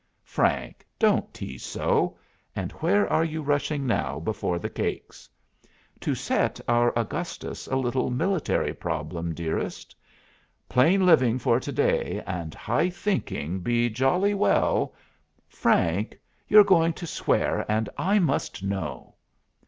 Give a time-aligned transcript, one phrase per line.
[0.25, 2.17] "Frank, don't tease so!
[2.55, 5.29] And where are you rushing now before the cakes?"
[5.99, 9.95] "To set our Augustus a little military problem, dearest.
[10.67, 14.95] Plain living for to day, and high thinking be jolly well"
[15.47, 19.13] "Frank, you're going to swear, and I must know!"